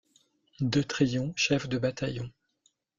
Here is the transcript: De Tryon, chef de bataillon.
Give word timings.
De 0.61 0.81
Tryon, 0.81 1.31
chef 1.35 1.69
de 1.69 1.77
bataillon. 1.77 2.31